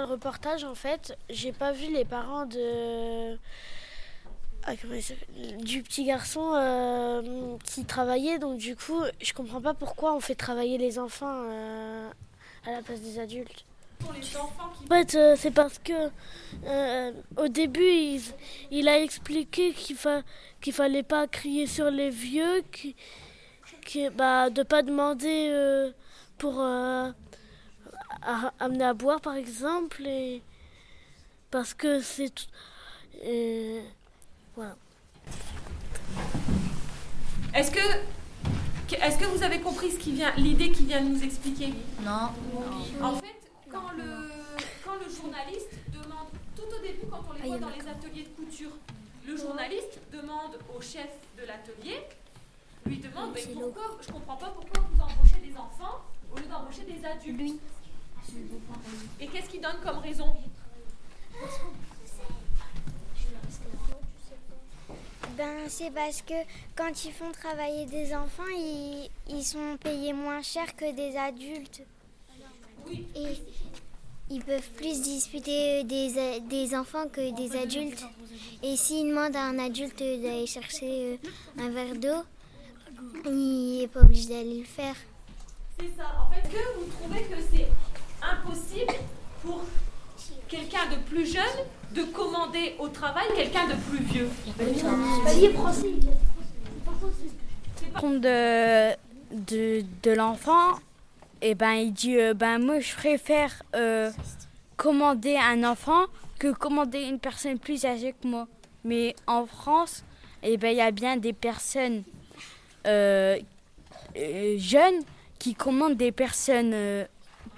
[0.00, 3.36] Le reportage, en fait, j'ai pas vu les parents de.
[4.62, 4.74] Ah,
[5.58, 10.36] du petit garçon euh, qui travaillait, donc du coup, je comprends pas pourquoi on fait
[10.36, 12.08] travailler les enfants euh,
[12.64, 13.64] à la place des adultes.
[13.98, 14.84] Pour les enfants qui...
[14.84, 16.10] En fait, euh, c'est parce que
[17.36, 18.22] au début, il,
[18.70, 20.22] il a expliqué qu'il fa
[20.60, 22.94] qu'il fallait pas crier sur les vieux, qui,
[23.84, 25.90] qui, bah, de pas demander
[26.38, 26.62] pour
[28.22, 30.42] à- amener à boire, par exemple, et
[31.50, 32.44] parce que c'est tout-
[33.22, 33.82] et
[34.54, 34.76] voilà.
[37.54, 37.78] Est-ce que,
[38.94, 41.72] est-ce que vous avez compris ce qui vient, l'idée qu'il vient de nous expliquer?
[42.02, 42.28] Non.
[43.02, 43.36] En fait,
[43.70, 44.30] quand le,
[44.84, 48.44] quand le journaliste demande, tout au début, quand on les voit dans les ateliers de
[48.44, 48.72] couture,
[49.26, 51.08] le journaliste demande au chef
[51.40, 52.00] de l'atelier,
[52.86, 56.00] lui demande, mais pourquoi, je comprends pas pourquoi vous embauchez des enfants
[56.32, 57.60] au lieu d'embaucher des adultes?
[59.20, 60.34] Et qu'est-ce qu'il donne comme raison
[65.36, 66.34] Ben, c'est parce que
[66.74, 71.82] quand ils font travailler des enfants, ils, ils sont payés moins cher que des adultes.
[73.14, 73.36] Et
[74.30, 78.04] ils peuvent plus disputer des, des enfants que des adultes.
[78.62, 82.22] Et s'ils demandent à un adulte d'aller chercher euh, un verre d'eau,
[83.26, 84.96] il n'est pas obligé d'aller le faire.
[85.78, 86.04] C'est ça.
[86.20, 87.68] En fait, que vous trouvez que c'est
[88.22, 88.94] impossible
[89.42, 89.62] pour
[90.48, 91.44] quelqu'un de plus jeune
[91.94, 94.28] de commander au travail quelqu'un de plus vieux
[97.94, 98.92] compte de,
[99.32, 100.72] de, de l'enfant,
[101.40, 104.10] et ben il dit euh, ben moi je préfère euh,
[104.76, 106.06] commander un enfant
[106.38, 108.46] que commander une personne plus âgée que moi.
[108.84, 110.04] Mais en France,
[110.42, 112.04] et ben il y a bien des personnes
[112.86, 113.38] euh,
[114.14, 115.02] jeunes
[115.38, 116.74] qui commandent des personnes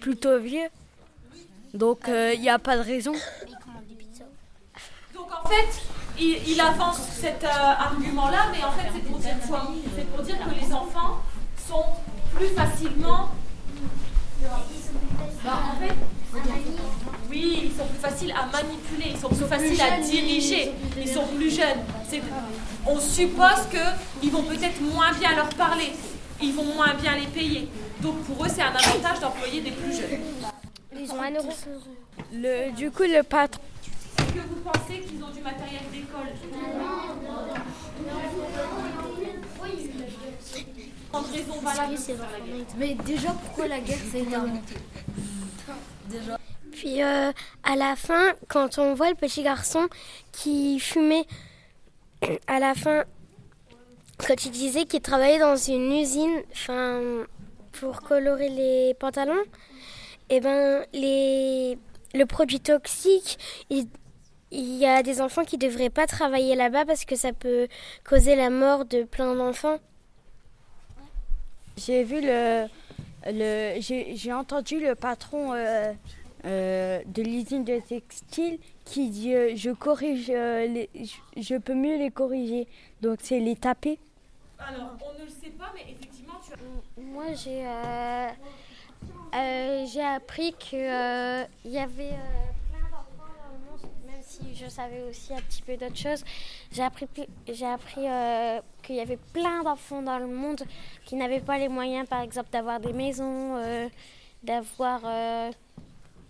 [0.01, 0.69] plutôt vieux.
[1.75, 3.13] Donc euh, il n'y a pas de raison.
[5.15, 5.71] Donc en fait,
[6.19, 9.69] il, il avance cet euh, argument-là, mais en fait c'est pour dire quoi?
[9.97, 11.21] C'est pour dire que les enfants
[11.69, 11.85] sont
[12.35, 13.31] plus facilement...
[15.45, 15.95] Bah, en fait,
[17.29, 21.27] oui, ils sont plus faciles à manipuler, ils sont plus faciles à diriger, ils sont
[21.27, 21.81] plus jeunes.
[22.87, 25.93] On suppose qu'ils vont peut-être moins bien leur parler,
[26.43, 27.69] ils vont moins bien les payer.
[28.03, 30.21] Donc pour eux, c'est un avantage d'employer des plus jeunes.
[30.99, 31.49] Ils ont un euro.
[32.33, 33.63] Le, du coup le patron
[34.19, 36.29] Est-ce que vous pensez qu'ils ont du matériel d'école?
[41.13, 41.95] Raison valable.
[42.79, 44.75] Mais déjà, pourquoi la guerre s'est inventé
[46.09, 46.39] Déjà.
[46.73, 49.89] Puis euh, à la fin, quand on voit le petit garçon
[50.33, 51.27] qui fumait,
[52.47, 53.05] à la fin,
[54.27, 57.01] quand il disait qu'il travaillait dans une usine, enfin,
[57.73, 59.45] pour colorer les pantalons,
[60.29, 61.77] et ben les,
[62.15, 63.39] le produit toxique,
[63.71, 63.87] il,
[64.53, 67.69] y a des enfants qui ne devraient pas travailler là-bas parce que ça peut
[68.05, 69.79] causer la mort de plein d'enfants.
[71.77, 72.67] J'ai vu le,
[73.27, 75.93] le j'ai entendu le patron euh,
[76.45, 80.91] euh, de l'usine de textile qui dit euh, je corrige les,
[81.37, 82.67] je peux mieux les corriger
[83.03, 83.99] donc c'est les taper.
[84.69, 86.53] Alors, on ne le sait pas, mais effectivement, tu.
[87.01, 88.29] Moi, j'ai euh,
[89.35, 94.69] euh, appris que euh, y avait euh, plein d'enfants dans le monde, même si je
[94.69, 96.25] savais aussi un petit peu d'autres choses.
[96.73, 97.09] J'ai appris
[97.49, 98.07] j'ai appris
[98.83, 100.63] qu'il y avait plein d'enfants dans le monde
[101.05, 103.61] qui n'avaient pas les moyens, par exemple, d'avoir des maisons,
[104.43, 105.01] d'avoir,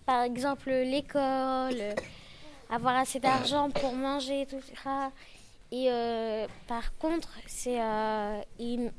[0.05, 1.95] par exemple, l'école,
[2.69, 5.11] avoir assez d'argent pour manger, tout ça.
[5.71, 8.91] Et euh, par contre, c'est euh, ils,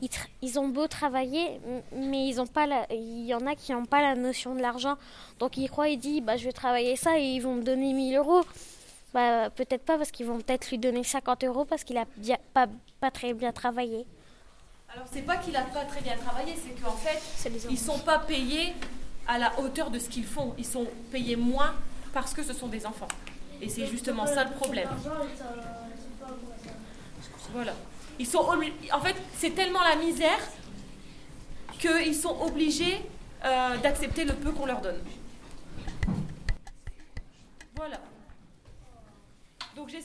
[0.00, 1.60] ils, tra- ils ont beau travailler,
[1.94, 4.62] mais ils ont pas la, il y en a qui n'ont pas la notion de
[4.62, 4.96] l'argent.
[5.38, 7.92] Donc ils croient, ils disent, bah, je vais travailler ça et ils vont me donner
[7.92, 8.42] 1000 euros.
[9.12, 12.38] Bah, peut-être pas parce qu'ils vont peut-être lui donner 50 euros parce qu'il a bien-
[12.54, 12.66] pas,
[13.00, 14.06] pas très bien travaillé.
[14.92, 17.20] Alors, c'est pas qu'il a pas très bien travaillé, c'est qu'en fait,
[17.70, 18.72] ils sont pas payés
[19.28, 20.54] à la hauteur de ce qu'ils font.
[20.56, 21.74] Ils sont payés moins
[22.12, 23.08] parce que ce sont des enfants.
[23.60, 24.88] Et c'est justement ça le problème.
[27.52, 27.74] Voilà.
[28.92, 30.38] En fait, c'est tellement la misère
[31.78, 33.00] qu'ils sont obligés
[33.44, 35.00] euh, d'accepter le peu qu'on leur donne.
[37.76, 38.00] Voilà.
[39.76, 40.02] Donc j'espère